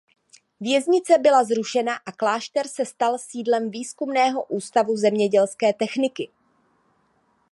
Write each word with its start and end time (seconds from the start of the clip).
Věznice 0.59 1.17
byla 1.17 1.43
zrušena 1.43 1.93
a 1.95 2.11
klášter 2.11 2.67
se 2.67 2.85
stal 2.85 3.17
sídlem 3.19 3.71
Výzkumného 3.71 4.43
ústavu 4.45 4.97
zemědělské 4.97 5.73
techniky. 5.73 6.29